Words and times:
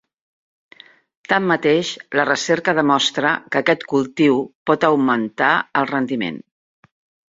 Tanmateix, 1.33 1.91
la 2.21 2.25
recerca 2.31 2.75
demostra 2.81 3.37
que 3.53 3.63
aquest 3.63 3.89
cultiu 3.95 4.43
pot 4.73 4.91
augmentar 4.93 5.55
el 5.81 5.93
rendiment. 5.97 6.47